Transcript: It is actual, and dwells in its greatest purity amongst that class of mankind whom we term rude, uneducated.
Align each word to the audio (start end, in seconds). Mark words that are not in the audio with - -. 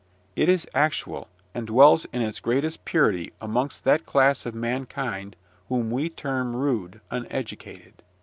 It 0.35 0.49
is 0.49 0.65
actual, 0.73 1.27
and 1.53 1.67
dwells 1.67 2.07
in 2.11 2.23
its 2.23 2.39
greatest 2.39 2.85
purity 2.85 3.33
amongst 3.39 3.83
that 3.83 4.03
class 4.03 4.47
of 4.47 4.55
mankind 4.55 5.35
whom 5.69 5.91
we 5.91 6.09
term 6.09 6.55
rude, 6.55 7.01
uneducated. 7.11 8.01